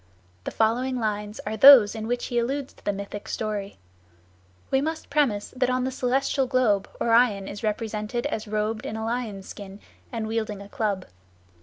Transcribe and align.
The 0.45 0.49
following 0.49 0.99
lines 0.99 1.39
are 1.45 1.55
those 1.55 1.93
in 1.93 2.07
which 2.07 2.25
he 2.25 2.39
alludes 2.39 2.73
to 2.73 2.83
the 2.83 2.91
mythic 2.91 3.27
story. 3.27 3.77
We 4.71 4.81
must 4.81 5.11
premise 5.11 5.53
that 5.55 5.69
on 5.69 5.83
the 5.83 5.91
celestial 5.91 6.47
globe 6.47 6.89
Orion 6.99 7.47
is 7.47 7.61
represented 7.61 8.25
as 8.25 8.47
robed 8.47 8.83
in 8.87 8.95
a 8.95 9.05
lion's 9.05 9.47
skin 9.47 9.79
and 10.11 10.25
wielding 10.25 10.59
a 10.59 10.67
club. 10.69 11.05